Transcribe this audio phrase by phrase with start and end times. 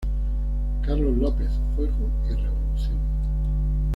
[0.81, 2.97] Carlos López: ""Juego y revolución.